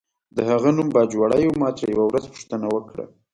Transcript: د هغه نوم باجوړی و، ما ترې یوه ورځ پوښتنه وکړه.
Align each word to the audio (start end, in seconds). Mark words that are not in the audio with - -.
د 0.35 0.37
هغه 0.49 0.69
نوم 0.77 0.87
باجوړی 0.95 1.43
و، 1.47 1.57
ما 1.61 1.69
ترې 1.77 1.87
یوه 1.95 2.05
ورځ 2.07 2.25
پوښتنه 2.33 2.67
وکړه. 2.75 3.05